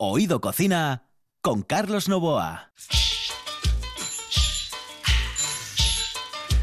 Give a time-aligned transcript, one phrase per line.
[0.00, 1.08] Oído Cocina
[1.40, 2.70] con Carlos Novoa.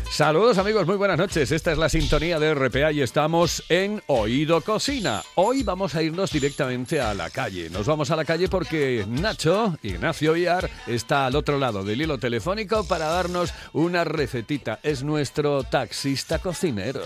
[0.09, 1.51] Saludos amigos, muy buenas noches.
[1.51, 5.21] Esta es la sintonía de RPA y estamos en Oído Cocina.
[5.35, 7.69] Hoy vamos a irnos directamente a la calle.
[7.69, 12.17] Nos vamos a la calle porque Nacho, Ignacio Villar, está al otro lado del hilo
[12.17, 14.79] telefónico para darnos una recetita.
[14.81, 17.01] Es nuestro taxista cocinero.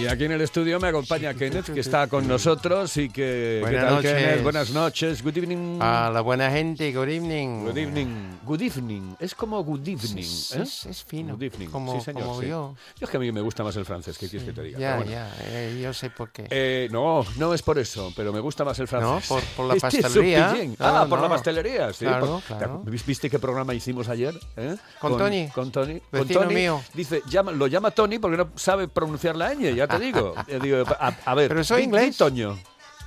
[0.00, 3.14] Y aquí en el estudio me acompaña Kenneth, que está con nosotros y que...
[3.14, 4.12] ¿qué Buenas tal, noches.
[4.14, 4.42] Kenneth?
[4.42, 5.22] Buenas noches.
[5.22, 5.78] Good evening.
[5.80, 7.64] A la buena gente, good evening.
[7.64, 8.06] Good evening.
[8.44, 9.14] Good evening.
[9.20, 10.18] Es como good evening.
[10.24, 10.62] Es, ¿eh?
[10.62, 11.34] es- es fino.
[11.34, 11.68] Good evening.
[11.68, 12.24] Como, sí, señor.
[12.24, 12.48] como sí.
[12.48, 12.74] yo.
[12.98, 14.78] Yo es que a mí me gusta más el francés, ¿qué quieres que te diga?
[14.80, 15.10] Ya, bueno.
[15.12, 16.48] ya, eh, yo sé por qué.
[16.50, 19.28] Eh, no, no es por eso, pero me gusta más el francés.
[19.28, 20.54] por- por la Este es pastelería.
[20.54, 21.22] No, ah, por no.
[21.24, 22.04] la pastelería, sí.
[22.04, 22.82] Claro, por- claro.
[22.84, 24.34] ¿te- ¿Viste qué programa hicimos ayer?
[24.56, 24.76] eh?
[25.00, 25.48] Con Tony.
[25.54, 26.00] Con Tony.
[26.10, 26.54] Con Vecino Tony.
[26.54, 26.82] mío.
[26.94, 30.34] Dice, llama- lo llama Tony porque no sabe pronunciar la ñ, ya te digo.
[30.48, 32.16] Yo digo, a, a ver, Pero soy di- di inglés.
[32.16, 32.58] Toño.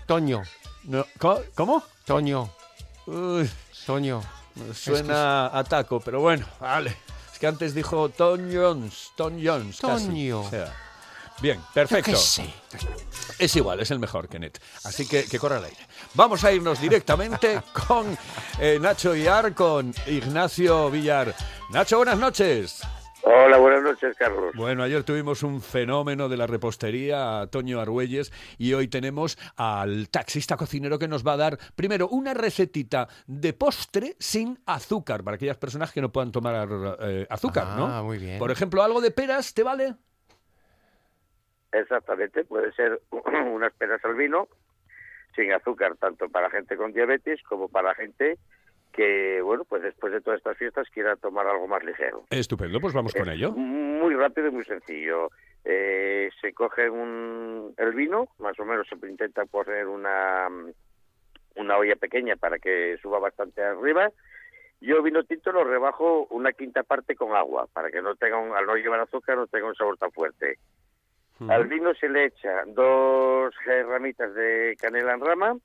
[0.06, 0.42] Toño,
[0.84, 1.84] No, ¿co- ¿Cómo?
[2.06, 2.50] Toño,
[3.08, 3.50] Uy,
[3.86, 4.22] Toño.
[4.74, 6.96] suena a taco, pero bueno, vale.
[7.34, 9.80] Es que antes dijo Tom Jones, Tom Jones.
[9.80, 10.06] casi.
[10.08, 10.42] Toño.
[10.42, 10.74] O sea,
[11.42, 12.12] bien, Yo perfecto.
[12.12, 12.54] qué sé.
[13.38, 14.60] Es igual, es el mejor, Kenneth.
[14.86, 15.78] Así que que corra al aire.
[16.14, 18.18] Vamos a irnos directamente con
[18.60, 21.36] eh, Nacho Villar, con Ignacio Villar.
[21.70, 22.80] Nacho, buenas noches.
[23.24, 24.54] Hola, buenas noches, Carlos.
[24.56, 30.10] Bueno, ayer tuvimos un fenómeno de la repostería, a Toño Argüelles, y hoy tenemos al
[30.10, 35.36] taxista cocinero que nos va a dar, primero, una recetita de postre sin azúcar, para
[35.36, 36.68] aquellas personas que no puedan tomar
[37.02, 37.88] eh, azúcar, ¿no?
[37.88, 38.40] Ah, muy bien.
[38.40, 39.96] Por ejemplo, algo de peras, ¿te vale?
[41.72, 43.02] Exactamente, puede ser
[43.54, 44.48] unas peras al vino
[45.36, 48.38] sin azúcar, tanto para gente con diabetes como para gente
[48.98, 52.24] que, bueno, pues después de todas estas fiestas quiera tomar algo más ligero.
[52.32, 53.52] Estupendo, pues vamos con ello.
[53.52, 55.30] Muy rápido y muy sencillo.
[55.64, 60.48] Eh, se coge un, el vino, más o menos se intenta poner una,
[61.56, 64.10] una olla pequeña para que suba bastante arriba.
[64.82, 68.56] Yo vino tinto lo rebajo una quinta parte con agua, para que no tenga un,
[68.56, 70.58] al no llevar azúcar no tenga un sabor tan fuerte.
[71.48, 75.56] Al vino se le echa dos eh, ramitas de canela en rama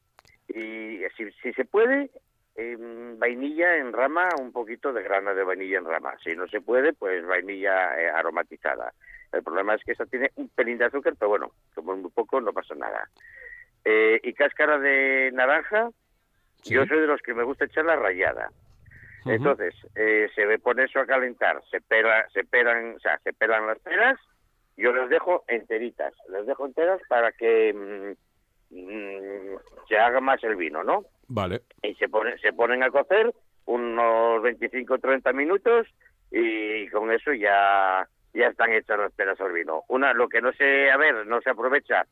[0.48, 2.10] y si, si se puede,
[2.54, 6.14] em, vainilla en rama, un poquito de grana de vainilla en rama.
[6.22, 8.92] Si no se puede, pues vainilla eh, aromatizada.
[9.32, 12.10] El problema es que esa tiene un pelín de azúcar, pero bueno, como es muy
[12.10, 13.08] poco, no pasa nada.
[13.84, 15.90] Eh, y cáscara de naranja,
[16.62, 16.74] Sí.
[16.74, 18.50] yo soy de los que me gusta echar la rayada.
[19.22, 19.30] Ujú.
[19.32, 23.66] Entonces, eh, se pone eso a calentar, se pela, se pelan, o sea, se pelan
[23.66, 24.18] las peras,
[24.76, 29.58] yo las dejo enteritas, las dejo enteras para que mm, mm,
[29.88, 31.04] se haga más el vino, ¿no?
[31.34, 31.62] Vale.
[31.82, 33.32] Y se pone, se ponen a cocer
[33.64, 35.86] unos 25 o 30 minutos
[36.30, 39.82] y con eso ya ya están hechas las peras al vino.
[39.88, 42.06] Una, lo que no se, a ver, no se aprovecha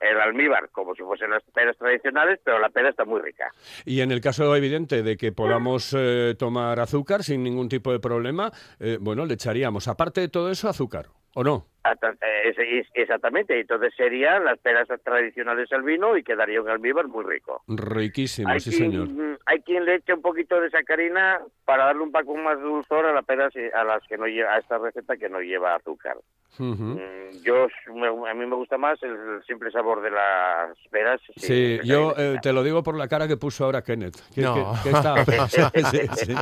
[0.00, 3.50] el almíbar como si fuesen las peras tradicionales, pero la pera está muy rica.
[3.84, 8.00] Y en el caso evidente de que podamos eh, tomar azúcar sin ningún tipo de
[8.00, 11.66] problema, eh, bueno, le echaríamos, aparte de todo eso, azúcar, ¿o no?
[11.92, 17.62] Eh, Exactamente, entonces serían las peras tradicionales al vino y quedaría un almíbar muy rico.
[17.68, 19.38] Riquísimo, Hay sí quien, señor.
[19.46, 23.06] hay quien le echa un poquito de sacarina para darle un poco más de dulzor
[23.06, 25.74] a las peras y- a las que no lleva, a esta receta que no lleva
[25.74, 26.16] azúcar.
[26.58, 26.64] Ujú.
[26.98, 31.20] Mm, Yo me- a mí me gusta más el, simple sabor de las peras.
[31.36, 34.16] Sí, yo eh, te lo digo por la cara que puso ahora Kenneth.
[34.34, 34.54] ¿Qué, No.
[34.82, 35.70] qué- qué estaba pensando?
[35.90, 36.34] Sí, sí.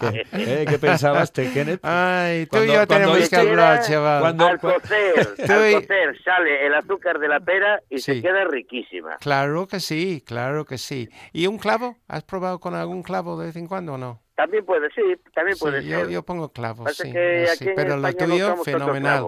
[0.00, 1.80] ¿Qué, eh, ¿qué pensabas, te, Kenneth?
[1.82, 4.20] Ay, tú Cuando- y yo tenemos que hablar, chaval.
[4.20, 4.58] cuando- al
[4.88, 8.22] cocer, al cocer sale el azúcar de la pera y se Sí.
[8.22, 9.16] queda riquísima.
[9.18, 11.08] Claro que sí, claro que sí.
[11.32, 11.96] ¿Y un clavo?
[12.08, 14.20] ¿Has probado con algún clavo de vez en cuando o no?
[14.36, 15.02] También puede, sí,
[15.34, 16.04] también puede Sí, ser.
[16.06, 17.12] yo, yo pongo clavos, sí.
[17.12, 19.26] que sí, en Pero lo no tuyo, tanto fenomenal.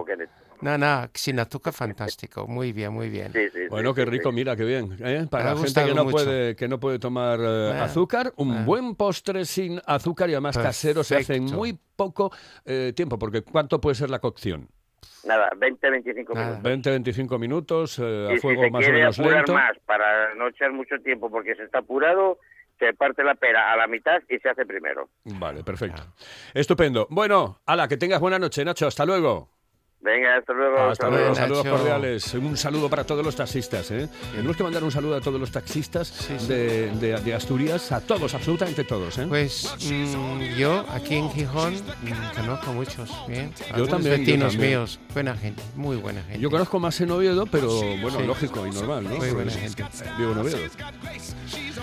[0.59, 2.47] No, no, sin azúcar, fantástico.
[2.47, 3.31] Muy bien, muy bien.
[3.31, 4.35] Sí, sí, Bueno, sí, qué rico, sí.
[4.35, 4.97] mira, qué bien.
[5.01, 5.27] ¿eh?
[5.29, 6.15] Para la gente que no, mucho.
[6.15, 8.63] puede, que no puede tomar eh, Ah, azúcar, un ah.
[8.65, 11.57] buen postre sin azúcar y además casero se hace en Perfecto.
[11.57, 12.31] muy poco
[12.65, 14.67] eh, tiempo, porque ¿cuánto puede ser la cocción?
[15.25, 16.59] Nada, 20, 25 Nada.
[16.59, 16.93] minutos.
[16.93, 19.53] 20-25 minutos eh, a fuego si más o menos lento.
[19.53, 22.39] más para no echar mucho tiempo porque se está apurado,
[22.79, 25.09] se parte la pera a la mitad y se hace primero.
[25.25, 26.03] Vale, perfecto.
[26.53, 27.07] Estupendo.
[27.09, 28.87] Bueno, ala, que tengas buena noche, Nacho.
[28.87, 29.49] Hasta luego.
[29.99, 30.77] Venga, hasta luego.
[30.79, 31.35] Hasta luego, Nacho.
[31.41, 32.33] saludos cordiales.
[32.35, 33.89] Un saludo para todos los taxistas.
[33.91, 34.07] ¿eh?
[34.31, 36.47] Tenemos que mandar un saludo a todos los taxistas Sí, sí.
[36.47, 39.17] De, de- de Asturias, a todos, absolutamente todos.
[39.17, 39.25] ¿eh?
[39.27, 43.51] Pues mm, yo aquí en Gijón mm, conozco muchos, bien.
[43.71, 44.71] Algunos también, yo vecinos también.
[44.71, 46.39] míos, buena gente, muy buena gente.
[46.39, 47.67] Yo conozco más en Oviedo, pero
[47.99, 48.25] bueno, Sí.
[48.27, 49.15] lógico y normal, ¿no?
[49.17, 49.81] Muy buena gente.
[49.81, 49.85] eh,
[50.19, 50.57] Vivo en Oviedo.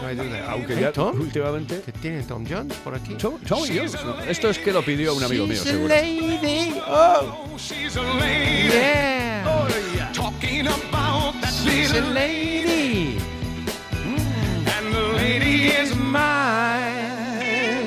[0.01, 0.51] no hay duda.
[0.51, 1.21] Aunque ¿Eh, ya Tom?
[1.21, 1.83] últimamente.
[1.85, 3.15] ¿Que tiene Tom Jones por aquí?
[3.15, 3.39] Y yo.
[3.51, 5.89] No, esto es que lo pidió un amigo mío, seguro.
[5.89, 7.45] lady, oh,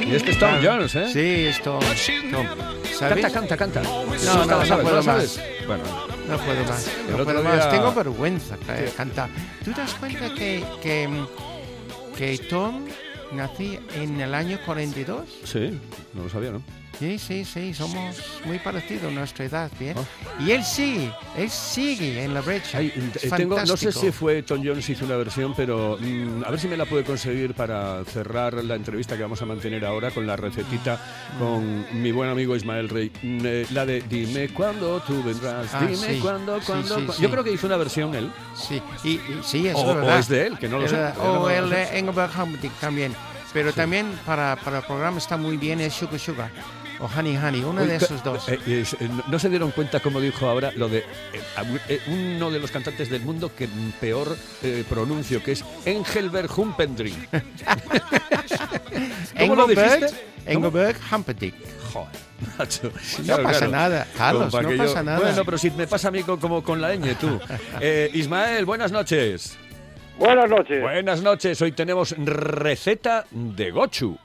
[0.09, 1.09] y este es Tom Jones, ¿eh?
[1.11, 1.81] Sí, es Tom.
[2.99, 3.81] Canta, canta, canta.
[3.81, 4.05] No,
[4.45, 5.39] no, no, puedo más.
[5.67, 5.83] Bueno.
[6.27, 6.91] No puedo más.
[7.09, 7.51] No puedo día...
[7.51, 7.69] más.
[7.69, 9.29] Tengo vergüenza eh, cantar.
[9.65, 11.09] ¿Tú das cuenta que, que,
[12.17, 12.85] que Tom
[13.33, 15.25] nací en el año 42?
[15.43, 15.77] Sí,
[16.13, 16.61] no lo sabía, ¿no?
[16.99, 18.15] Sí, sí, sí, somos
[18.45, 19.95] muy parecidos nuestra edad, ¿bien?
[19.97, 20.41] Ah.
[20.41, 22.79] Y él sí, él sigue en la brecha.
[22.79, 26.49] Ay, eh, tengo, no sé si fue Tom Jones hizo una versión, pero mm, a
[26.49, 30.09] ver si me la puede conseguir para cerrar la entrevista que vamos a mantener ahora
[30.09, 30.99] con la recetita
[31.37, 33.11] con mi buen amigo Ismael Rey.
[33.21, 36.19] Mm, eh, La de Dime cuándo tú vendrás, Ah, dime sí.
[36.19, 36.95] cuándo, Sí, cuándo.
[36.99, 37.21] sí, cu- sí.
[37.21, 38.31] Yo creo que hizo una versión él.
[38.55, 40.19] Sí, y, y- sí, eso O- es o verdad.
[40.19, 40.97] es de él, que no lo sé.
[41.21, 43.13] O el Engelbert Humperdinck también.
[43.53, 46.51] Pero también para, para el programa está muy bien es Sugar Sugar
[46.99, 48.47] o Honey Honey, uno Uy, de esos dos.
[48.49, 51.03] eh, es- eh, no- se dieron cuenta, como dijo ahora, lo de eh,
[51.89, 53.67] eh, uno de los cantantes del mundo que
[53.99, 57.17] peor eh, pronuncio, que es Engelbert Humperdinck.
[59.39, 60.25] ¿Cómo lo Engelbert, dijiste?
[60.45, 61.01] Engelbert.
[61.93, 62.09] Joder,
[62.57, 62.91] macho.
[63.25, 65.19] No pasa nada, Carlos, no pasa nada.
[65.19, 67.39] Bueno, pero si me pasa a mí co- como con la ñ, tú.
[67.81, 69.57] Eh, Ismael, buenas noches.
[70.17, 70.81] Buenas noches.
[70.81, 71.61] Buenas noches.
[71.61, 74.17] Hoy tenemos receta de gochu.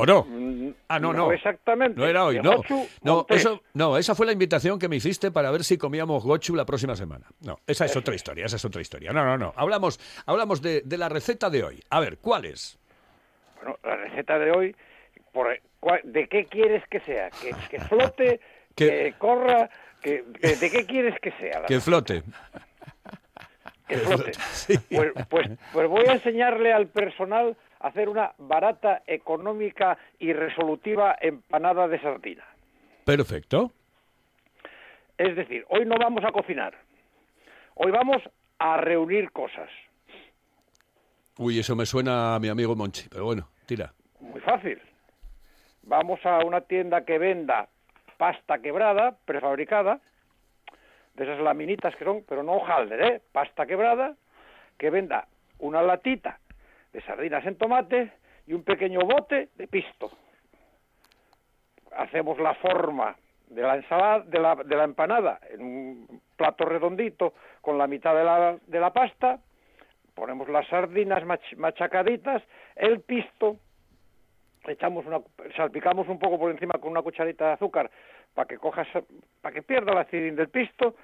[0.00, 0.24] ¿O no?
[0.24, 1.30] Mm, Ah, no, no.
[1.32, 1.98] exactamente.
[2.00, 2.56] No era hoy, no.
[2.58, 6.24] Gochu, No, eso, no, esa fue la invitación que me hiciste para ver si comíamos
[6.24, 7.26] gochu la próxima semana.
[7.40, 9.12] No, esa es otra historia, esa es otra historia.
[9.12, 9.52] No, no, no.
[9.56, 11.80] Hablamos, hablamos de, de la receta de hoy.
[11.90, 12.78] A ver, ¿cuál es?
[13.56, 14.76] Bueno, la receta de hoy,
[15.32, 15.48] por,
[16.04, 17.30] ¿de qué quieres que sea?
[17.30, 18.40] ¿Que, que flote?
[18.74, 19.68] Que- ¿Que, corra?
[20.00, 21.60] Que, ¿De qué quieres que sea?
[21.60, 22.22] la Que flote.
[23.86, 24.32] que flote.
[24.88, 31.88] Pues, pues, pues voy a enseñarle al personal hacer una barata, económica y resolutiva empanada
[31.88, 32.44] de sardina.
[33.04, 33.72] Perfecto.
[35.16, 36.74] Es decir, hoy no vamos a cocinar.
[37.74, 38.22] Hoy vamos
[38.58, 39.68] a reunir cosas.
[41.38, 43.92] Uy, eso me suena a mi amigo Monchi, pero bueno, tira.
[44.20, 44.80] Muy fácil.
[45.82, 47.68] Vamos a una tienda que venda
[48.18, 50.00] pasta quebrada, prefabricada,
[51.14, 53.22] de esas laminitas que son, pero no hojalder, ¿eh?
[53.32, 54.14] Pasta quebrada,
[54.76, 55.26] que venda
[55.58, 56.39] una latita
[56.92, 58.12] de sardinas en tomate
[58.46, 60.10] y un pequeño bote de pisto.
[61.96, 63.16] Hacemos la forma
[63.48, 68.14] de la ensalada, de la, de la empanada en un plato redondito con la mitad
[68.14, 69.38] de la, de la pasta,
[70.14, 72.42] ponemos las sardinas mach- machacaditas,
[72.76, 73.56] el pisto,
[74.66, 75.20] echamos una,
[75.56, 77.90] salpicamos un poco por encima con una cucharita de azúcar
[78.34, 78.86] para que cojas,
[79.40, 80.94] para que pierda la acidez del pisto,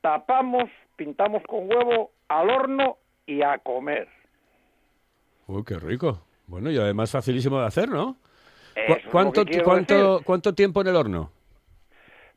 [0.00, 4.08] tapamos, pintamos con huevo al horno y a comer.
[5.46, 6.20] Uy, qué rico.
[6.46, 8.16] Bueno, y además facilísimo de hacer, ¿no?
[8.74, 10.24] Eso ¿Cu- es lo ¿Cuánto, cuánto, decir.
[10.24, 11.30] ¿Cuánto tiempo en el horno?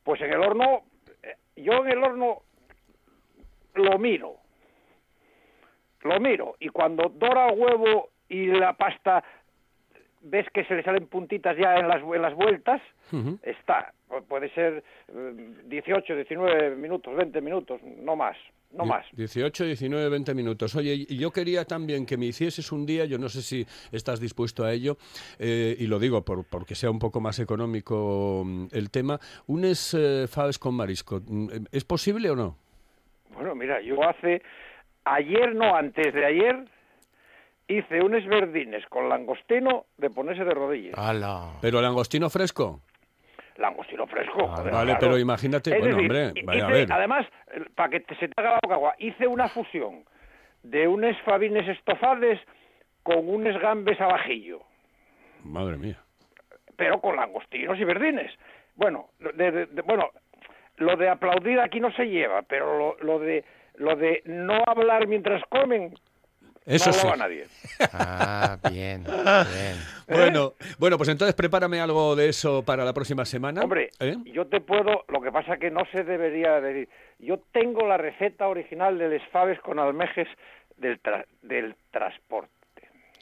[0.04, 0.82] Pues en el horno,
[1.22, 2.42] eh, yo en el horno
[3.74, 4.36] lo miro,
[6.02, 9.22] lo miro, y cuando dora el huevo y la pasta
[10.30, 12.80] ves que se le salen puntitas ya en las, en las vueltas,
[13.42, 13.92] está.
[14.08, 18.36] Pu- Puede ser eh, 18, 19 minutos, 20 minutos, no más,
[18.72, 19.04] no más.
[19.12, 20.74] 18, 19, 20 minutos.
[20.76, 24.20] Oye, y yo quería también que me hicieses un día, yo no sé si estás
[24.20, 24.96] dispuesto a ello,
[25.38, 29.94] eh, y lo digo por, porque sea un poco más económico mm, el tema, unes
[29.94, 31.20] eh, faves con marisco.
[31.26, 32.56] Mm, ¿Es posible o no?
[33.34, 34.42] Bueno, mira, yo hace,
[35.04, 36.64] ayer no, antes de ayer,
[37.68, 40.94] hice unos verdines con langostino de ponerse de rodillas.
[40.98, 41.52] ¡Hala!
[41.60, 42.80] Pero langostino fresco.
[43.56, 44.48] Langostino fresco.
[44.50, 44.98] Ah, joder, vale, claro.
[45.00, 46.10] pero imagínate, Es bueno, decir,
[46.40, 46.92] hombre, a ver.
[46.92, 47.26] Además,
[47.74, 50.04] para que te- se te haga la boca agua, hice una fusión
[50.62, 52.40] de unos fabines estofades
[53.02, 54.60] con unos gambes ajillo,
[55.42, 55.98] Madre mía.
[56.76, 58.32] pero con langostinos y verdines.
[58.76, 60.10] Bueno, de- de- de- bueno,
[60.76, 63.44] lo de aplaudir aquí no se lleva, pero lo, lo de
[63.76, 65.94] lo de no hablar mientras comen
[66.68, 67.00] Eso no sí.
[67.00, 67.46] hablaba nadie.
[67.92, 69.76] Ah, bien, bien.
[70.08, 73.62] Bueno, bueno, pues entonces prepárame algo de eso para la próxima semana.
[73.62, 74.16] Hombre, ¿Eh?
[74.32, 76.88] yo te puedo, lo que pasa que no se debería decir.
[77.18, 80.26] Yo tengo la receta original de les faves con almejes
[80.78, 82.52] del, tra- del transporte.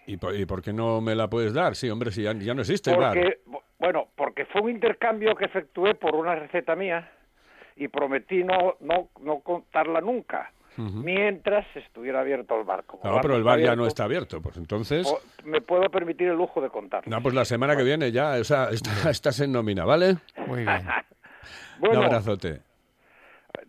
[0.06, 1.74] ¿Y por, y por qué no me la puedes dar?
[1.74, 2.94] Sí, hombre, si ya, ya no existe.
[2.94, 3.40] Porque,
[3.80, 7.10] bueno, porque fue un intercambio que efectué por una receta mía
[7.74, 13.00] y prometí no, no, no contarla nunca, mientras estuviera abierto el barco.
[13.02, 15.06] No, pero el bar ya no está abierto, pues entonces...
[15.44, 17.06] Me puedo permitir el lujo de contar.
[17.08, 20.16] No, pues la semana que viene ya, o sea, está- estás en nómina, ¿vale?
[20.46, 20.86] Muy bien.
[21.78, 22.60] Bueno, Un abrazote.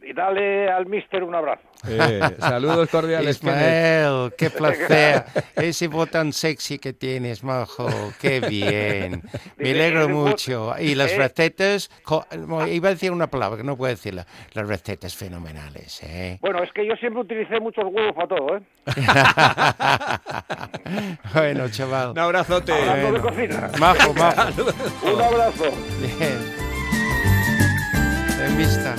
[0.07, 1.63] Y dale al mister un abrazo.
[1.87, 3.37] Eh, saludos cordiales.
[3.37, 5.23] Ismael, qué placer.
[5.55, 7.87] Ese voz tan sexy que tienes, majo.
[8.19, 9.21] Qué bien.
[9.57, 10.73] Me alegro mucho.
[10.79, 11.17] Y las eh.
[11.17, 11.89] recetas,
[12.69, 14.25] iba a decir una palabra que no puedo decirla.
[14.53, 16.37] Las recetas fenomenales, ¿eh?
[16.41, 18.61] Bueno, es que yo siempre utilicé muchos huevos para todo, ¿eh?
[21.33, 22.11] Bueno, chaval.
[22.11, 22.71] Un abrazote.
[22.71, 23.21] De Bueno.
[23.21, 23.69] cocina.
[23.79, 24.63] Majo, majo.
[25.03, 25.65] Un abrazo.
[25.99, 26.37] Bien.
[28.45, 28.95] En vista.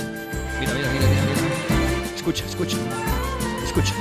[0.61, 2.15] Mira, mira, mira, mira, mira.
[2.17, 2.77] Escucha, escucha.
[3.65, 3.95] Escucha.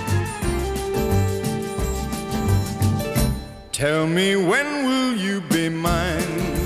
[3.72, 6.58] Tell me when will you be mine?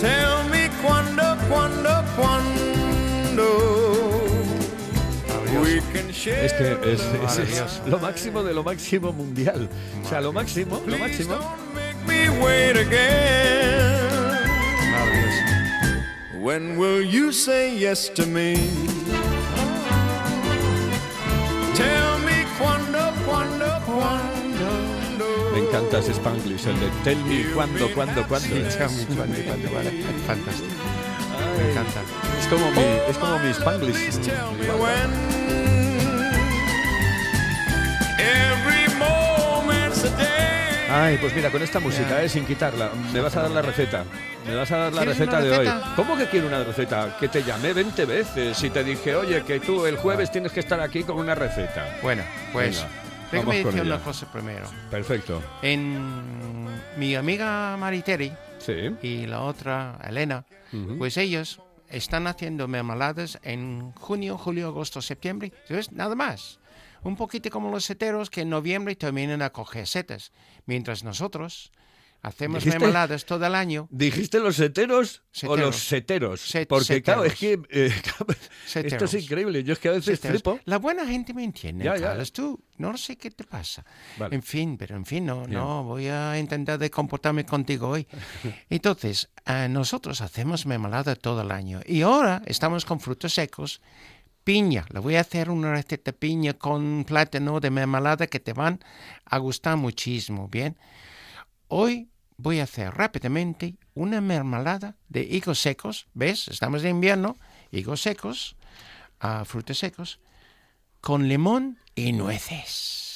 [0.00, 3.46] Tell me cuando, cuando, cuando
[5.62, 6.44] we can share.
[6.46, 9.68] Es que es, es- es lo máximo de lo máximo mundial.
[10.04, 11.34] O sea, lo máximo, lo Please máximo.
[11.34, 13.41] don't make me wait again.
[16.42, 18.56] When will you say yes to me?
[21.78, 25.52] Tell me cuando, cuando, cuando.
[25.52, 28.48] Me encanta ese Spanglish, el de tell me cuándo, cuándo, cuándo.
[28.70, 29.90] Sí, tell me cuándo, cuándo, vale.
[30.26, 30.74] Fantástico.
[31.58, 32.00] Me encanta.
[32.40, 34.18] Es como mi, es como mi Spanglish.
[40.94, 44.04] Ay, pues mira, con esta música, eh, sin quitarla, me vas a dar la receta.
[44.46, 45.68] Me vas a dar la ¿Quieres receta de hoy.
[45.96, 47.16] ¿Cómo que quiero una receta?
[47.18, 50.60] Que te llamé 20 veces y te dije, oye, que tú el jueves tienes que
[50.60, 51.98] estar aquí con una receta.
[52.02, 52.22] Bueno,
[52.52, 52.84] pues
[53.30, 54.66] Venga, déjame decir una cosa primero.
[54.90, 55.42] Perfecto.
[55.62, 56.66] En
[56.98, 58.94] mi amiga Mariteri Sí.
[59.02, 60.44] y la otra Elena,
[60.98, 65.52] pues ellos están haciendo mermeladas en junio, julio, agosto, septiembre.
[65.66, 65.90] ¿Sabes?
[65.92, 66.58] Nada más.
[67.04, 70.32] Un poquito como los seteros que en noviembre terminan a coger setas.
[70.66, 71.72] Mientras nosotros
[72.24, 73.88] hacemos mermeladas todo el año.
[73.90, 75.58] ¿Dijiste los seteros o Seteros.
[75.60, 76.40] los seteros?
[76.40, 77.66] Set- Porque claro, es seteros.
[77.68, 78.26] que eh, esto
[78.64, 79.14] Seteros.
[79.14, 79.64] es increíble.
[79.64, 80.42] Yo es que a veces Seteros.
[80.42, 80.60] flipo.
[80.66, 82.06] La buena gente me entiende, Ya, ya.
[82.08, 82.32] Carlos.
[82.32, 83.84] Tú, no sé qué te pasa.
[84.18, 84.36] Vale.
[84.36, 85.58] En fin, pero en fin, no, Bien.
[85.58, 88.06] no, voy a intentar de comportarme contigo hoy.
[88.70, 93.80] Entonces, eh, nosotros hacemos mermelada todo el año y ahora estamos con frutos secos.
[94.44, 98.80] Piña, le voy a hacer una receta piña con plátano de mermelada que te van
[99.24, 100.76] a gustar muchísimo, ¿bien?
[101.68, 106.48] Hoy voy a hacer rápidamente una mermelada de higos secos, ¿ves?
[106.48, 107.36] Estamos de invierno,
[107.70, 108.56] higos secos,
[109.20, 110.18] ah, frutos secos,
[111.00, 113.11] con limón y nueces.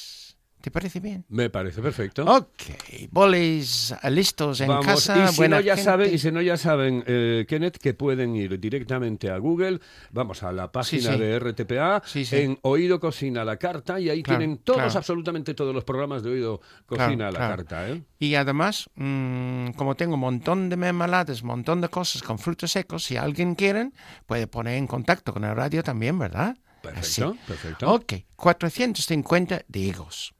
[0.61, 1.23] ¿Te parece bien?
[1.29, 2.25] Me parece perfecto.
[2.25, 2.63] Ok,
[3.11, 5.25] boles listos en Vamos, casa.
[5.25, 5.83] y si buena no ya gente.
[5.85, 9.79] saben, y si no ya saben, eh, Kenneth, que pueden ir directamente a Google,
[10.11, 11.19] vamos a la página sí.
[11.19, 12.37] de RTPA, Sí, sí.
[12.37, 14.97] en Oído Cocina a la carta, y ahí Claro, tienen todos, claro.
[14.97, 18.01] absolutamente todos los programas de Oído Cocina Claro, a la carta, ¿eh?
[18.19, 22.71] Y además, mm, como tengo un montón de mermeladas, un montón de cosas con frutos
[22.71, 23.91] secos, si alguien quiere,
[24.25, 26.57] puede poner en contacto con el radio también, ¿verdad?
[26.81, 27.39] Perfecto, Así.
[27.47, 27.91] perfecto.
[27.93, 30.33] Ok, 450 de higos,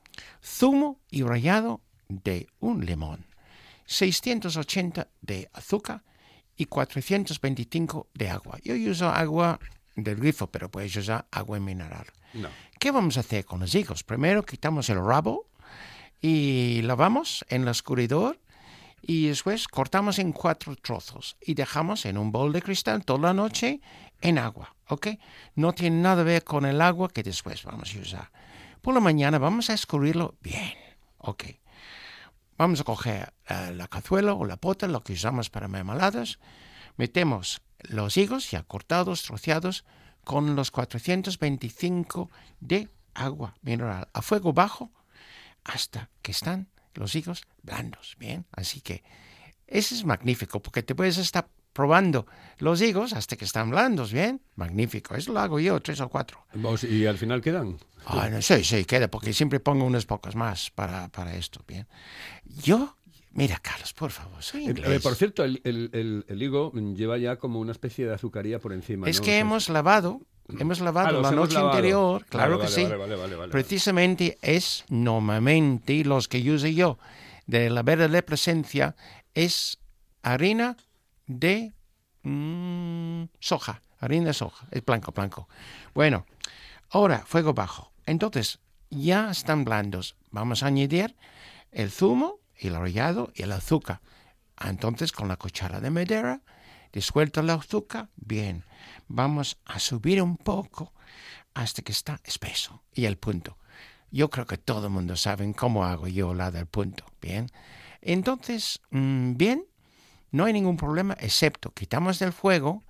[0.44, 3.26] zumo y rallado de un limón,
[3.86, 6.04] 680 de azúcar
[6.56, 8.58] y 425 de agua.
[8.64, 9.60] Yo uso agua
[9.96, 12.06] del grifo, pero puedes usar agua mineral.
[12.34, 12.50] No.
[12.80, 14.04] ¿Qué vamos a hacer con los higos?
[14.04, 15.48] Primero quitamos el rabo
[16.22, 18.40] y lavamos en el escurridor
[19.02, 23.34] y después cortamos en cuatro trozos y dejamos en un bol de cristal toda la
[23.34, 23.80] noche
[24.22, 25.08] en agua, ¿ok?
[25.56, 28.32] No tiene nada que ver con el agua que después vamos a usar.
[28.88, 30.74] Por la mañana vamos a escurrirlo bien,
[31.18, 31.44] ¿ok?
[32.58, 36.40] Vamos a coger eh, la cazuela o la pota, lo que usamos para mermeladas,
[36.96, 39.84] metemos los higos ya cortados, troceados,
[40.24, 44.90] con los 425 de agua mineral a fuego bajo
[45.66, 48.46] hasta que están los higos blandos, ¿bien?
[48.54, 49.04] Así que
[49.68, 52.26] eso es magnífico porque te puedes estar probando
[52.58, 54.42] los higos hasta que están blandos, ¿bien?
[54.56, 56.40] Magnífico, eso lo hago yo, tres o cuatro.
[56.90, 57.78] ¿Y al final quedan?
[58.08, 61.86] Ah, no, sí, sí, queda, porque siempre pongo unos pocos más para, para esto, ¿bien?
[62.64, 62.96] Yo,
[63.34, 64.90] mira, Carlos, por favor, soy Eh, inglés.
[64.90, 68.58] eh, por cierto, el, el- el- el higo lleva ya como una especie de azucaría
[68.60, 69.08] por encima.
[69.08, 69.24] es ¿no?
[69.26, 70.22] que O sea, hemos lavado,
[70.58, 71.72] hemos Ah, lavado los la hemos noche lavado.
[71.76, 72.86] anterior, claro Vale, que sí.
[72.86, 73.52] Vale, vale.
[73.52, 76.98] Precisamente es normalmente los que uso yo
[77.46, 78.96] de la verde de presencia
[79.36, 79.78] es
[80.24, 80.76] harina
[81.28, 81.74] de
[82.24, 85.48] mm, soja, harina de soja, es blanco, blanco.
[85.94, 86.26] Bueno,
[86.90, 87.92] ahora fuego bajo.
[88.06, 90.16] Entonces, ya están blandos.
[90.32, 91.16] Vamos a añadir
[91.72, 94.02] el zumo, el rallado y el azúcar.
[94.60, 96.42] Entonces, con la cuchara de madera,
[96.92, 98.64] disuelto el azúcar, bien.
[99.08, 100.94] Vamos a subir un poco
[101.54, 103.58] hasta que está espeso y el punto.
[104.10, 107.48] Yo creo que todo el mundo sabe cómo hago yo la del punto, bien.
[108.02, 109.66] Entonces, mm, bien,
[110.32, 112.84] no hay ningún problema, excepto quitamos del fuego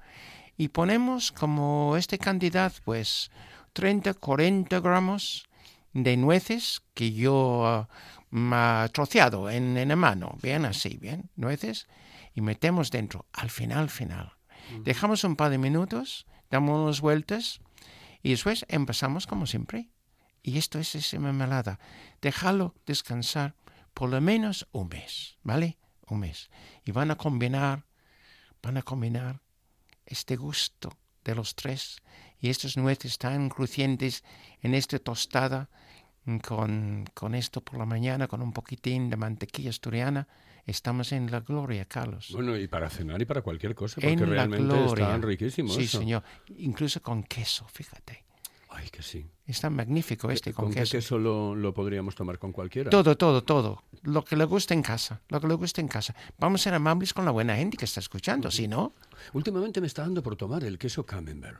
[0.57, 3.31] y ponemos como esta cantidad, pues
[3.73, 5.47] 30, 40 gramos
[5.93, 7.87] de nueces que yo
[8.31, 11.87] mm, ah, troceado en, en la mano, bien así, bien, nueces,
[12.33, 14.33] y metemos dentro, al final, final.
[14.83, 17.61] Dejamos un par de minutos, damos unas vueltas
[18.21, 19.89] y después empezamos como siempre.
[20.43, 21.79] y esto es esa mermelada.
[22.21, 23.55] Déjalo descansar
[23.93, 25.77] por lo menos un mes, ¿vale?
[26.09, 26.49] Un mes.
[26.85, 27.85] Y van a combinar,
[28.61, 29.41] van a combinar
[30.05, 32.01] este gusto de los tres
[32.39, 34.23] y estas nueces tan crujientes
[34.61, 35.69] en esta tostada
[36.25, 40.27] mm, con, con esto por la mañana, con un poquitín de mantequilla asturiana,
[40.65, 42.29] estamos en la gloria, Carlos.
[42.31, 45.75] Bueno, y para cenar y para cualquier cosa, porque en realmente están riquísimos.
[45.75, 45.99] Sí, eso.
[45.99, 46.23] señor.
[46.57, 48.26] Incluso con queso, fíjate.
[48.79, 49.25] Ay, que sí.
[49.47, 50.91] Está magnífico este con, ¿Con qué queso.
[50.97, 52.89] queso lo, lo podríamos tomar con cualquiera?
[52.91, 53.81] Todo, todo, todo.
[54.03, 55.21] Lo que le guste en casa.
[55.29, 56.13] Lo que le guste en casa.
[56.37, 58.93] Vamos a ser amables con la buena gente que está escuchando, si no.
[59.33, 61.59] Últimamente me está dando por tomar el queso camembert.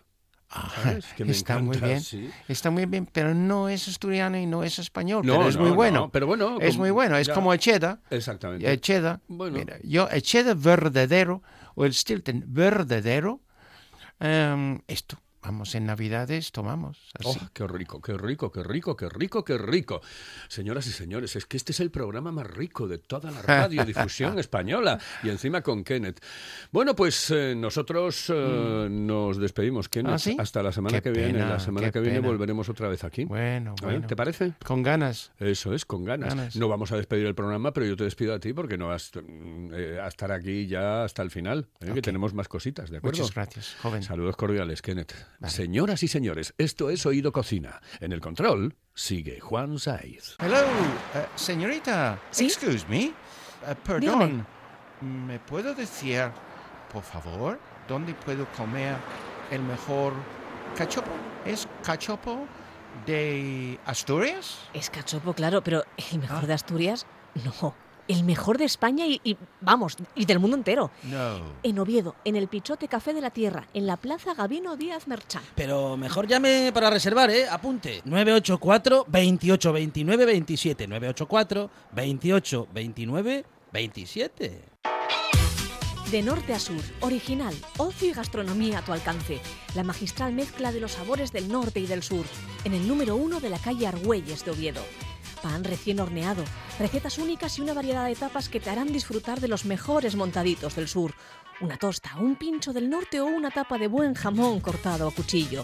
[0.50, 0.69] Ah.
[1.17, 2.01] Que está muy encanta, bien.
[2.01, 2.29] sí.
[2.47, 5.25] Está muy bien, pero no es asturiano y no es español.
[5.25, 6.09] No, pero es no, muy no, bueno.
[6.12, 7.17] pero bueno, Es como- muy bueno.
[7.17, 7.33] Es ya.
[7.33, 8.00] como el cheddar.
[8.12, 8.69] Exactamente.
[8.71, 9.19] El cheddar.
[9.27, 9.57] Bueno.
[9.57, 11.41] Mira, yo, el cheddar verdadero
[11.75, 13.41] o el Stilton verdadero.
[14.19, 15.17] em, esto.
[15.41, 16.98] Vamos, en Navidades tomamos.
[17.24, 20.01] Oh, qué rico, qué rico, qué rico, qué rico, qué rico.
[20.48, 24.39] Señoras y señores, es que este es el programa más rico de toda la radiodifusión
[24.39, 25.00] española.
[25.24, 26.22] Y encima con Kenneth.
[26.72, 30.13] Bueno, pues eh, nosotros eh, nos despedimos, Kenneth.
[30.13, 30.36] ¿Ah, sí?
[30.39, 31.39] Hasta la semana Qué que viene.
[31.39, 32.27] La semana que viene pena.
[32.27, 33.25] volveremos otra vez aquí.
[33.25, 33.86] Bueno, ¿Eh?
[33.86, 34.08] bueno.
[34.08, 34.53] ¿Te parece?
[34.65, 35.32] Con ganas.
[35.39, 36.29] Eso es, con ganas.
[36.36, 36.56] Ganas.
[36.56, 39.12] No vamos a despedir el programa, pero yo te despido a ti porque no vas
[39.15, 41.94] mm, a estar aquí ya hasta el final, ¿eh?
[41.94, 43.20] que tenemos más cositas, ¿de acuerdo?
[43.20, 44.03] Muchas gracias, joven.
[44.03, 45.13] Saludos cordiales, Kenneth.
[45.39, 45.53] Vale.
[45.53, 47.79] Señoras y señores, esto es Oído Cocina.
[48.00, 50.36] En el control sigue Juan Saiz.
[50.39, 50.58] Hello,
[51.13, 52.20] eh, señorita.
[52.32, 52.46] ¿Sí?
[52.46, 53.06] Excuse me.
[53.06, 53.13] Eh,
[53.84, 54.48] perdón.
[55.01, 56.32] ¿Me puedo decir,
[56.91, 58.96] por favor, dónde puedo comer
[59.51, 60.13] el mejor
[60.75, 61.12] cachopo?
[61.46, 62.48] ¿Es cachopo
[63.06, 64.58] de Asturias?
[64.74, 66.48] Es cachopo, claro, pero el mejor Ah.
[66.48, 67.06] de Asturias,
[67.62, 67.75] no.
[68.07, 70.91] El mejor de España y, y, vamos, y del mundo entero.
[71.03, 71.39] No.
[71.63, 75.43] En Oviedo, en el Pichote Café de la Tierra, en la Plaza Gabino Díaz Merchán.
[75.55, 77.47] Pero mejor llame para reservar, ¿eh?
[77.49, 78.01] Apunte.
[78.05, 80.87] 984 28 29 27.
[80.87, 84.77] 984 28 29 27.
[86.11, 89.41] De norte a sur, original, ocio y gastronomía a tu alcance.
[89.75, 92.25] La magistral mezcla de los sabores del norte y del sur.
[92.63, 94.81] En el número uno de la calle Argüelles de Oviedo.
[95.37, 96.43] Pan recién horneado,
[96.79, 100.75] recetas únicas y una variedad de tapas que te harán disfrutar de los mejores montaditos
[100.75, 101.13] del sur.
[101.61, 105.63] Una tosta, un pincho del norte o una tapa de buen jamón cortado a cuchillo.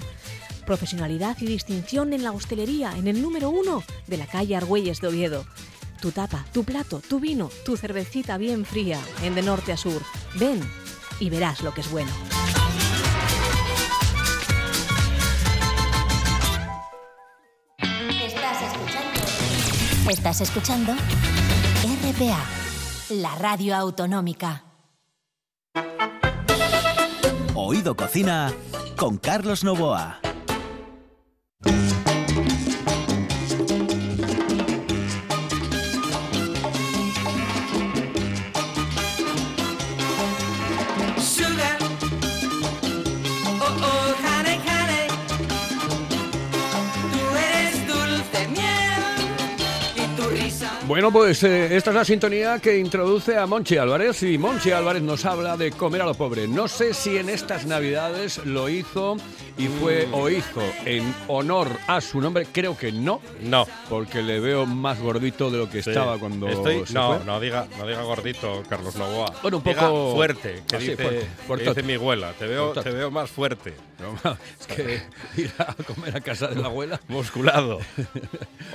[0.65, 5.07] Profesionalidad y distinción en la hostelería en el número uno de la calle Argüelles de
[5.07, 5.45] Oviedo.
[6.01, 10.01] Tu tapa, tu plato, tu vino, tu cervecita bien fría en de norte a sur.
[10.35, 10.61] Ven
[11.19, 12.11] y verás lo que es bueno.
[20.09, 22.45] Estás escuchando RPA,
[23.09, 24.65] la radio autonómica.
[27.55, 28.51] Oído Cocina
[28.97, 30.19] con Carlos Novoa.
[50.93, 55.01] Bueno, pues eh, esta es la sintonía que introduce a Monchi Álvarez y Monchi Álvarez
[55.01, 56.47] nos habla de comer a lo pobre.
[56.47, 59.17] No sé si en estas navidades lo hizo
[59.57, 63.65] y fue o hizo en honor a su nombre, creo que no, No.
[63.89, 65.89] porque le veo más gordito de lo que Sí.
[65.89, 67.25] estaba cuando Estoy, se no, fue.
[67.25, 69.33] no diga, no diga gordito, Carlos Novoa.
[69.41, 70.95] Bueno, un Diga poco- fuerte, que Ah, dice,
[71.47, 72.33] fuerte, que dice mi abuela.
[72.37, 74.13] Te veo, te veo más fuerte, No,
[74.59, 75.01] es que
[75.41, 76.99] ir a comer a casa de la abuela.
[77.07, 77.79] musculado.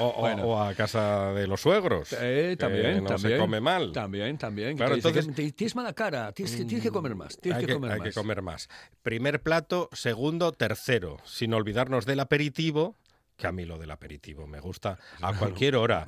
[0.00, 0.42] O, o- Bueno.
[0.44, 2.07] o a casa de los suegros.
[2.18, 3.34] Eh, que también, no también.
[3.34, 3.92] se come mal.
[3.92, 4.76] También, también.
[4.76, 7.58] Claro, que que entonces- te- tienes mala cara, tienes, que- tienes que comer más, tienes
[7.58, 8.08] hay que, que, comer hay más.
[8.08, 8.68] que comer más.
[9.02, 11.18] Primer plato, segundo, tercero.
[11.24, 12.96] Sin olvidarnos del aperitivo,
[13.38, 16.04] que a mí lo del aperitivo me gusta a cualquier hora.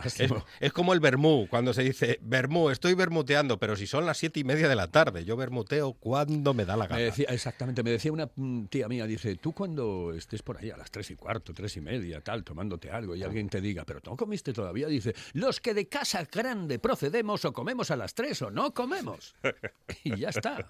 [0.59, 4.41] Es, como el vermú, cuando se dice, vermú, estoy vermuteando, pero si son las siete
[4.41, 7.01] y media de la tarde, yo vermuteo cuando me da la Me gana.
[7.03, 10.77] decía, exactamente, me decía una mm, tía mía, dice, tú cuando estés por ahí a
[10.77, 14.01] las tres y cuarto, tres y media, tal, tomándote algo y alguien te diga, pero
[14.05, 18.43] no comiste todavía, dice, los que de casa grande procedemos o comemos a las tres
[18.43, 19.37] o no comemos.
[20.05, 20.69] y ya está.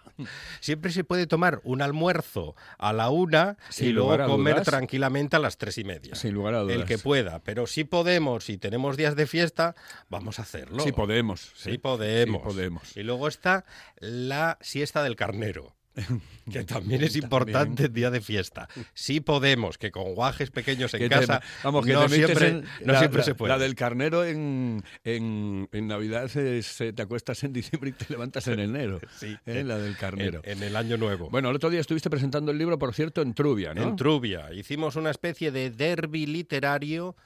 [0.61, 4.67] Siempre se puede tomar un almuerzo a la una Sin y luego comer dudas.
[4.67, 6.15] tranquilamente a las tres y media.
[6.15, 6.77] Sin lugar a dudas.
[6.77, 9.75] El que pueda, pero si podemos y tenemos días de fiesta,
[10.09, 10.83] vamos a hacerlo.
[10.83, 11.53] Sí podemos.
[11.55, 12.43] Sí podemos.
[12.43, 12.97] Sí podemos.
[12.97, 13.65] Y luego está
[13.99, 15.75] la siesta del carnero.
[16.51, 18.69] Que también es importante el día de fiesta.
[18.95, 22.65] Sí podemos, que con guajes pequeños en Que te- casa vamos, que no, siempre, en-
[22.85, 23.53] no la, siempre la- se puede.
[23.53, 28.07] La del carnero en, en, en Navidad es, eh, te acuestas en diciembre y te
[28.09, 29.01] levantas en enero.
[29.21, 29.37] Sí.
[29.47, 29.63] ¿eh?
[29.65, 30.41] La del carnero.
[30.45, 31.29] en el año nuevo.
[31.31, 33.83] Bueno, el otro día estuviste presentando el libro, por cierto, en Trubia, ¿no?
[33.83, 34.53] En Trubia.
[34.53, 37.17] Hicimos una especie de derby literario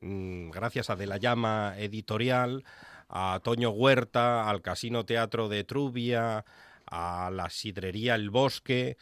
[0.00, 2.64] mm, gracias a De la Llama Editorial,
[3.08, 6.44] a Toño Huerta, al Casino Teatro de Trubia,
[6.92, 8.98] a la Sidrería El Bosque,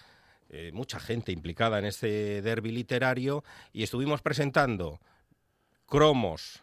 [0.48, 5.00] eh, mucha gente implicada en este derby literario, y estuvimos presentando
[5.86, 6.62] cromos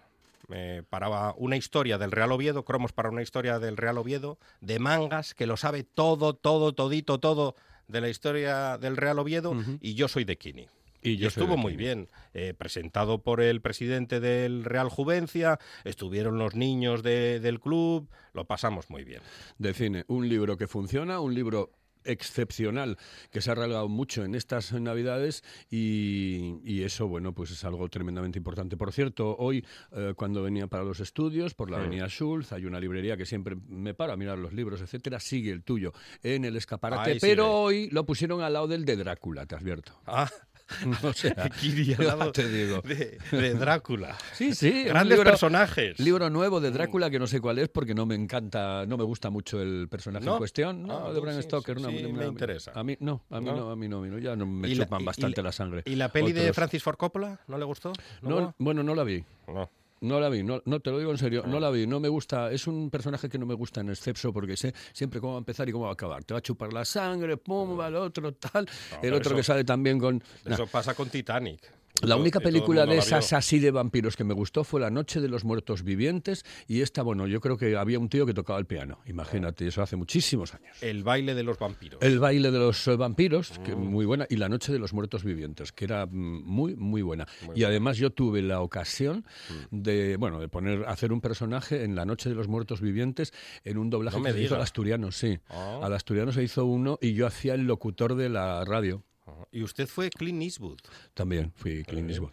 [0.50, 4.80] eh, para una historia del Real Oviedo, cromos para una historia del Real Oviedo, de
[4.80, 7.56] mangas, que lo sabe todo, todo, todito, todo
[7.88, 10.68] de la historia del Real Oviedo, y yo soy de Kini.
[11.12, 16.56] Y yo estuvo muy bien, eh, presentado por el presidente del Real Juvencia, estuvieron los
[16.56, 19.22] niños de- del club, lo pasamos muy bien.
[19.58, 20.06] de cine.
[20.08, 21.72] Un libro que funciona, un libro
[22.04, 22.98] excepcional
[23.32, 27.88] que se ha regalado mucho en estas navidades y, y eso bueno pues es algo
[27.89, 32.54] tremendamente importante por cierto hoy eh, cuando venía para los estudios por la avenida Schulz
[32.54, 35.91] hay una librería que siempre me paro a mirar los libros etcétera sigue el tuyo
[36.24, 37.54] en el escaparate Ahí pero sigue.
[37.56, 40.30] hoy lo pusieron al lado del de Drácula te advierto Ah,
[41.04, 44.18] o sea, Kiri al lado te digo de, de Drácula.
[44.34, 44.84] Sí, sí.
[44.84, 46.00] Grandes libro- personajes.
[46.00, 49.04] Libro nuevo de Drácula que no sé cuál es porque no me encanta, no me
[49.04, 50.34] gusta mucho el personaje ¿No?
[50.34, 50.84] en cuestión.
[50.84, 51.78] No, Ah, de Bram sí, Stoker.
[51.78, 52.72] sí, no, sí, no, me no, interesa.
[52.76, 53.56] A mí no, a mí ¿No?
[53.56, 55.42] no, a mí no, a mí no, ya no me ¿Y la- chupan y- bastante
[55.42, 55.84] la- sangre.
[55.86, 56.56] ¿Y la peli de Otros.
[56.56, 57.40] Francis Ford Coppola?
[57.48, 57.94] ¿No le gustó?
[58.22, 59.24] No, bueno, no la vi.
[59.48, 59.70] No.
[60.02, 61.48] No la vi, no, no te lo digo en serio, Ah.
[61.50, 64.32] no la vi, no me gusta, es un personaje que no me gusta en exceso
[64.32, 66.24] porque sé siempre cómo va a empezar y cómo va a acabar.
[66.24, 68.68] Te va a chupar la sangre, pum, va el otro, tal.
[69.02, 69.18] el Ah.
[69.18, 70.22] otro eso- que sale también con...
[70.46, 70.54] Nah.
[70.54, 71.62] Eso pasa con Titanic.
[72.04, 75.28] La única película de esas así de vampiros que me gustó fue La Noche de
[75.30, 78.66] los Muertos Vivientes y esta, bueno, yo creo que había un tío que tocaba el
[78.66, 80.78] piano, imagínate, eso hace muchísimos años.
[80.82, 82.02] El baile de los vampiros.
[82.02, 83.80] El baile de los eh, vampiros, que Mm.
[83.80, 87.26] muy buena, y La Noche de los Muertos Vivientes, que era mm, muy, muy buena.
[87.56, 89.26] y además yo tuve la ocasión
[89.72, 89.82] Mm.
[89.82, 93.34] de, bueno, de poner, hacer un personaje en La Noche de los Muertos Vivientes
[93.64, 95.40] en un doblaje No que se hizo al asturiano, sí.
[95.50, 95.80] Ah.
[95.84, 99.04] Al asturiano se hizo uno y yo hacía el locutor de la radio.
[99.52, 100.80] Y usted fue Clint Eastwood.
[101.13, 102.32] También fui Clint Eastwood.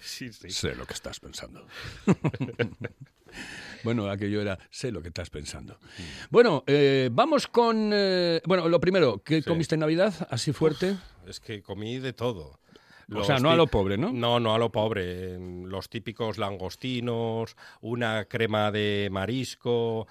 [0.00, 0.50] Sí, sí.
[0.50, 1.66] Sé lo que estás pensando.
[3.84, 5.78] bueno, aquello era, sé lo que estás pensando.
[6.30, 7.90] Bueno, eh, vamos con...
[7.92, 10.28] eh, bueno, lo primero, ¿qué comiste en Navidad?
[10.30, 10.96] Así fuerte.
[11.26, 12.60] Es que comí de todo.
[13.14, 14.12] O sea, no a lo pobre, ¿no?
[14.12, 15.34] No, no a lo pobre.
[15.34, 20.06] Em, Los típicos langostinos, una crema de marisco,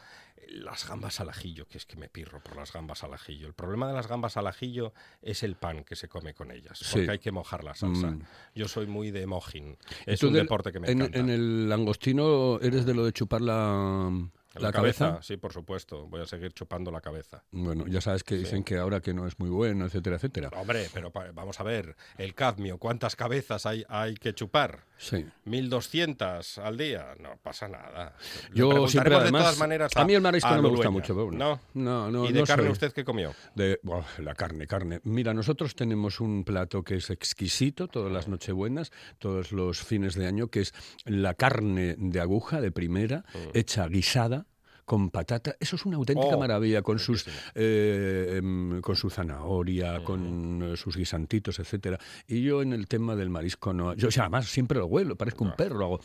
[0.50, 3.48] las gambas al ajillo, que es que me pirro por las gambas al ajillo.
[3.48, 6.78] El problema de las gambas al ajillo es el pan que se come con ellas,
[6.80, 6.94] Sí.
[6.94, 8.08] porque hay que mojar la salsa.
[8.12, 8.22] Mm.
[8.56, 9.78] Yo soy muy de mojin.
[10.06, 11.20] Es un deporte que me en, encanta.
[11.20, 14.10] en el langostino eres de lo de chupar la,
[14.56, 15.20] la, cabeza.
[15.22, 16.08] Sí, por supuesto.
[16.08, 17.44] Voy a seguir chupando la cabeza.
[17.52, 20.50] Bueno, ya sabes que dicen que ahora que no es muy bueno, etcétera, etcétera.
[20.56, 24.86] Hombre, pero vamos a ver, el cadmio, ¿cuántas cabezas hay, hay que chupar?
[24.98, 25.26] Sí.
[25.46, 28.16] 1200 al día, no pasa nada.
[28.54, 31.14] Yo siempre, de además, todas maneras a mí el marisco a no me gusta mucho.
[31.14, 31.60] pero bueno.
[31.74, 32.10] ¿No?
[32.10, 32.30] no, no.
[32.30, 32.72] ¿Y de no carne soy.
[32.72, 33.34] usted qué comió?
[33.56, 33.80] De,
[34.20, 35.02] la carne, carne.
[35.04, 40.28] Mira, nosotros tenemos un plato que es exquisito todas las nochebuenas, todos los fines de
[40.28, 40.74] año, que es
[41.06, 44.43] la carne de aguja de primera, hecha guisada
[44.86, 45.56] con patata.
[45.60, 50.78] Eso es una auténtica Oh, maravilla, con sus eh, em, con su zanahoria, con eh,
[50.78, 52.00] sus guisantitos, etcétera.
[52.28, 53.94] Y yo en el tema del marisco no.
[53.96, 55.86] Yo, o sea, además siempre lo huelo, parezco un perro.
[55.86, 56.00] Hago,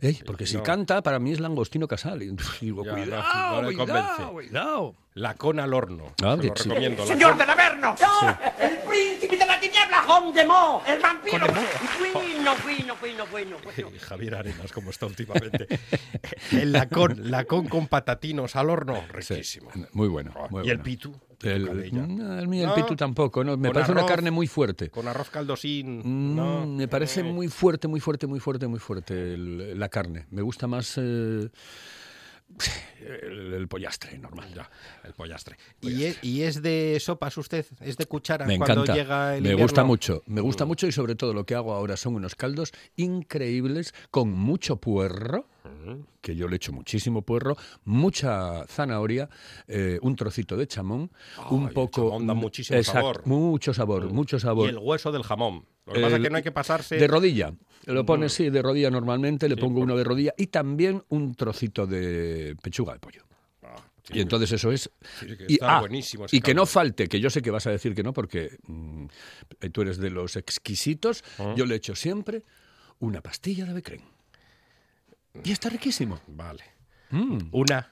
[0.00, 0.62] "Ey", porque si No.
[0.62, 2.22] canta, para mí es langostino casal.
[2.22, 4.94] Y digo, Ya, cuidado, no cuidado, cuidado.
[5.16, 6.12] La con al horno.
[6.24, 6.68] Ah, Se lo sí.
[6.68, 7.06] recomiendo.
[7.06, 7.94] ¡Señor del Averno!
[7.96, 8.06] ¡Yo,
[8.60, 11.38] el príncipe de la tiniebla, Gondemó, el vampiro!
[11.38, 13.90] ¡Bueno, bueno, bueno, bueno, bueno!
[13.94, 15.68] Y Javier Arenas, como está últimamente.
[16.50, 19.70] el lacón, lacón con patatinos al horno, riquísimo.
[19.92, 20.32] Muy bueno.
[20.50, 21.14] Muy ¿Y el pitu?
[21.42, 22.06] El, Cabella.
[22.08, 22.74] no, el mío, el No.
[22.74, 24.90] pitu tampoco, no, me Con parece una carne muy fuerte.
[24.90, 25.98] Con arroz caldosín.
[26.04, 26.66] Mm, no.
[26.66, 30.26] Me parece Eh, muy fuerte, muy fuerte, muy fuerte, muy fuerte el- la carne.
[30.30, 31.48] Me gusta más eh,
[33.00, 34.52] el, el pollastre normal.
[34.54, 34.70] Ya,
[35.04, 35.56] el pollastre.
[35.80, 37.66] ¿Y es, y es de sopas usted?
[37.80, 38.94] ¿Es de cuchara Me cuando encanta.
[38.94, 39.64] llega el me invierno?
[39.64, 40.22] gusta mucho.
[40.26, 40.44] Me Mm.
[40.44, 44.76] gusta mucho y sobre todo lo que hago ahora son unos caldos increíbles con mucho
[44.76, 45.46] puerro.
[45.64, 46.02] Mm.
[46.20, 49.28] que yo le echo muchísimo puerro, mucha zanahoria,
[49.66, 51.10] eh, un trocito de chamón,
[51.50, 52.08] un el poco...
[52.10, 53.22] chamón da muchísimo sabor.
[53.26, 54.66] Mucho sabor, mucho sabor.
[54.66, 55.64] Y el hueso del jamón.
[55.86, 56.96] Lo que pasa es El- que no hay que pasarse...
[56.96, 57.52] De rodilla.
[57.86, 61.02] Lo pones, sí, de rodilla normalmente, le Sí, pongo por- uno de rodilla y también
[61.08, 63.22] un trocito de pechuga de pollo.
[63.62, 64.90] Ah, sí, Y entonces eso es...
[65.20, 67.66] sí, que Y, está ah, buenísimo y que no falte, que yo sé que vas
[67.66, 69.06] a decir que no, porque mm,
[69.72, 71.54] tú eres de los exquisitos, Ah.
[71.56, 72.42] yo le echo siempre
[73.00, 74.02] una pastilla de becrén.
[75.42, 76.20] Y está riquísimo.
[76.28, 76.62] Vale.
[77.10, 77.38] Mm.
[77.52, 77.90] Una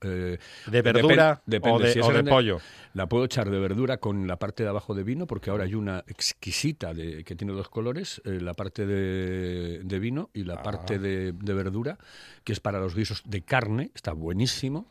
[0.00, 2.60] Eh, de verdura depen- o de, si o de pollo.
[2.94, 5.74] La puedo echar de verdura con la parte de abajo de vino, porque ahora hay
[5.74, 10.54] una exquisita de, que tiene dos colores, eh, la parte de, de vino y la
[10.54, 10.62] Ah.
[10.62, 11.98] parte de, de verdura,
[12.44, 14.86] que es para los guisos de carne, está buenísimo.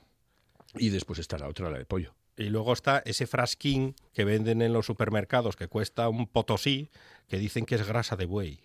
[0.76, 2.14] Y después está la otra, la de pollo.
[2.36, 6.90] Y luego está ese frasquín que venden en los supermercados que cuesta un potosí,
[7.28, 8.60] que dicen que es grasa de buey.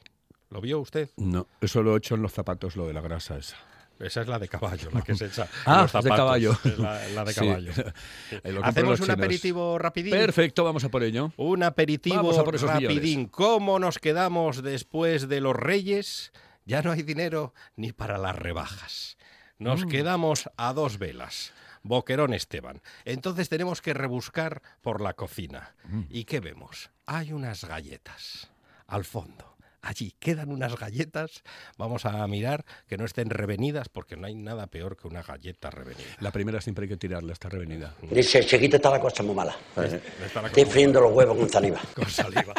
[0.51, 1.09] ¿Lo vio usted?
[1.17, 3.57] No, eso lo he hecho en los zapatos, lo de la grasa esa.
[4.03, 5.47] Esa es la de caballo, la que se echa.
[5.65, 6.17] Ah, los de zapatos.
[6.17, 6.53] caballo.
[6.65, 7.73] Es La, la de caballo.
[8.63, 9.09] Hacemos un chinos.
[9.19, 10.11] aperitivo rapidín.
[10.13, 11.33] Perfecto, vamos a por ello.
[11.37, 13.27] Un aperitivo rapidín.
[13.27, 16.33] ¿Cómo nos quedamos después de los Reyes?
[16.65, 19.17] Ya no hay dinero ni para las rebajas.
[19.59, 19.89] Nos Mm.
[19.89, 21.53] quedamos a dos velas.
[21.85, 22.81] Boquerón Esteban.
[23.05, 25.75] Entonces tenemos que rebuscar por la cocina.
[25.85, 26.03] Mm.
[26.11, 26.91] ¿Y qué vemos?
[27.07, 28.51] Hay unas galletas
[28.87, 29.52] al fondo.
[29.83, 31.43] Allí quedan unas galletas.
[31.77, 35.71] Vamos a mirar que no estén revenidas porque no hay nada peor que una galleta
[35.71, 36.07] revenida.
[36.21, 37.93] La primera siempre hay que tirarla, está revenida.
[38.03, 39.57] Dice, chiquito está la cosa muy mala.
[39.77, 41.81] La Estoy friendo los huevos con saliva.
[41.97, 42.55] con saliva.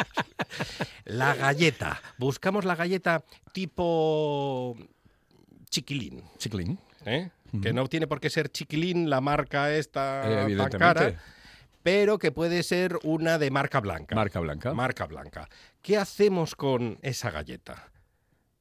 [1.06, 2.00] La galleta.
[2.18, 4.76] Buscamos la galleta tipo
[5.70, 6.22] chiquilín.
[6.38, 6.78] Chiquilín.
[7.06, 7.30] ¿eh?
[7.62, 10.78] Que no tiene por qué ser chiquilín la marca esta Eh, tan evidentemente.
[11.00, 11.22] cara,
[11.84, 14.16] pero que puede ser una de marca blanca.
[14.16, 14.72] Marca blanca.
[14.74, 15.48] Marca blanca.
[15.82, 17.92] ¿Qué hacemos con esa galleta?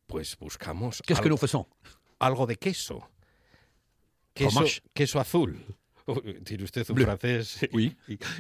[0.05, 1.67] Pues buscamos ¿Qué es que algo, no faisons?
[2.19, 3.09] algo de queso.
[4.33, 5.65] Queso, queso azul.
[6.43, 7.05] Tiene usted un Bleu.
[7.05, 7.95] francés Oui.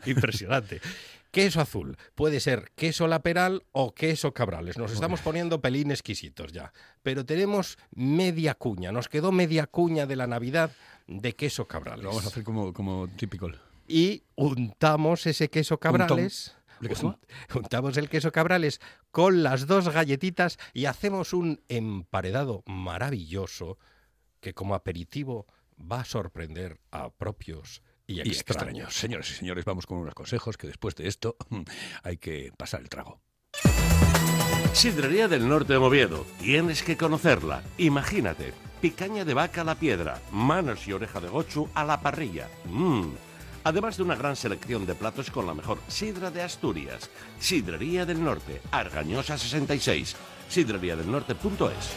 [0.05, 0.81] impresionante.
[1.31, 1.97] Queso azul.
[2.13, 4.77] Puede ser queso laperal o queso cabrales.
[4.77, 6.71] Nos estamos poniendo pelín exquisitos ya.
[7.01, 8.91] Pero tenemos media cuña.
[8.91, 10.69] Nos quedó media cuña de la Navidad
[11.07, 12.03] de queso cabrales.
[12.03, 13.49] Lo vamos a hacer como, como típico.
[13.87, 16.55] Y untamos ese queso cabrales.
[17.01, 17.17] Un-
[17.55, 23.77] Untamos el queso cabrales con las dos galletitas y hacemos un emparedado maravilloso
[24.41, 25.47] que como aperitivo
[25.79, 28.39] va a sorprender a propios y Y extraños.
[28.41, 28.93] extraños.
[28.95, 31.37] Señores y señores, vamos con unos consejos que después de esto
[32.03, 33.21] hay que pasar el trago.
[34.73, 36.25] Sidrería del Norte de Moviedo.
[36.39, 37.63] Tienes que conocerla.
[37.77, 38.53] Imagínate.
[38.81, 42.49] Picaña de vaca a la piedra, manos y oreja de gochu a la parrilla.
[42.65, 43.11] Mmm.
[43.63, 47.09] Además de una gran selección de platos con la mejor sidra de Asturias.
[47.39, 50.15] Sidrería del Norte, Argañosa 66.
[50.49, 51.93] Sidreriadelnorte.es.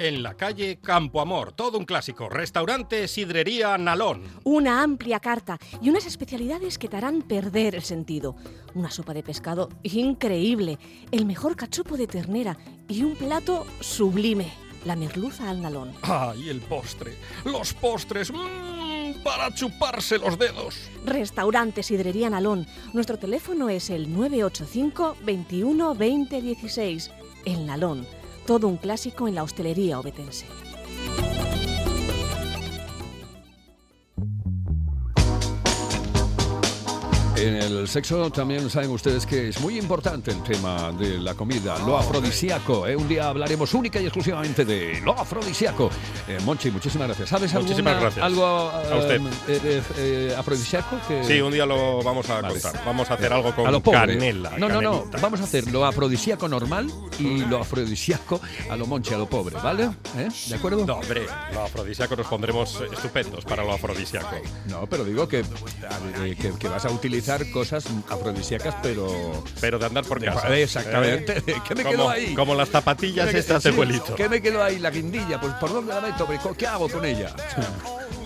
[0.00, 2.28] En la calle Campo Amor, todo un clásico.
[2.28, 4.22] Restaurante Sidrería Nalón.
[4.44, 8.36] Una amplia carta y unas especialidades que te harán perder el sentido.
[8.74, 10.78] Una sopa de pescado increíble,
[11.10, 14.52] el mejor cachopo de ternera y un plato sublime,
[14.84, 15.92] la merluza al nalón.
[16.02, 17.16] ¡Ay, el postre!
[17.44, 18.32] ¡Los postres!
[18.32, 19.22] ¡Mmm!
[19.22, 20.76] Para chuparse los dedos.
[21.04, 22.66] Restaurante Sidrería Nalón.
[22.92, 27.10] Nuestro teléfono es el 985 21 20 16.
[27.44, 28.06] El Nalón.
[28.46, 30.46] Todo un clásico en la hostelería obetense.
[37.38, 41.78] En el sexo también saben ustedes que es muy importante el tema de la comida,
[41.86, 42.84] lo afrodisíaco.
[42.88, 42.96] ¿eh?
[42.96, 45.88] Un día hablaremos única y exclusivamente de lo afrodisíaco.
[46.26, 47.28] Eh, Monchi, muchísimas gracias.
[47.28, 48.24] ¿Sabes Muchísimas alguna- gracias.
[48.24, 49.20] algo A usted.
[49.20, 50.98] eh, eh, eh, afrodisíaco?
[51.06, 51.22] Que...
[51.24, 52.54] Sí, un día lo vamos a Vale.
[52.60, 52.82] contar.
[52.84, 54.58] Vamos a hacer algo con a canela.
[54.58, 55.04] No, no, no.
[55.20, 59.54] Vamos a hacer lo afrodisíaco normal y lo afrodisíaco a lo monchi, a lo pobre,
[59.62, 59.84] ¿vale?
[60.16, 60.28] ¿Eh?
[60.48, 60.84] ¿De acuerdo?
[60.84, 64.34] No, hombre, lo afrodisíaco nos pondremos estupendos para lo afrodisíaco.
[64.66, 69.42] No, pero digo que, eh, que, que vas a utilizar cosas afrodisíacas, pero...
[69.60, 70.56] Pero de andar por De- casa.
[70.56, 71.38] Exactamente.
[71.46, 71.60] ¿Eh?
[71.68, 72.34] ¿Qué me como, quedó ahí?
[72.34, 74.14] Como las zapatillas ¿Qué me- estas de abuelito.
[74.14, 74.78] ¿Qué me quedó ahí?
[74.78, 75.40] La guindilla.
[75.40, 76.26] Pues ¿por dónde la meto?
[76.56, 77.34] ¿Qué hago con ella?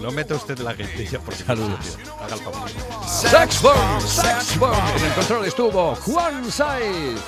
[0.01, 1.99] No mete usted la guindilla por si Saludos.
[2.21, 2.71] Haga el favor.
[3.07, 4.75] Saxford.
[4.99, 7.19] En el control estuvo Juan Saiz.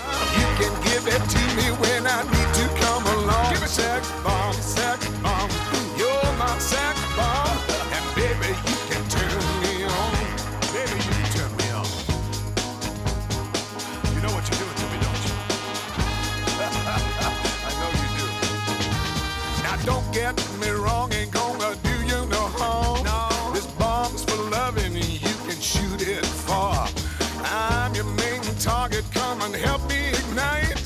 [20.14, 23.02] Get me wrong, ain't gonna do you no harm.
[23.52, 26.88] This bomb's for loving, and you can shoot it far.
[27.42, 30.78] I'm your main target, come and help me ignite.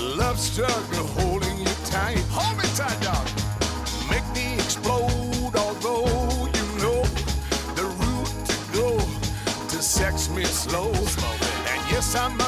[0.00, 2.18] Love struggle holding you tight.
[2.36, 3.26] Hold me tight, dog.
[4.10, 7.00] Make me explode, although you know
[7.78, 8.98] the route to go
[9.70, 10.90] to sex me slow.
[11.70, 12.43] And yes, I might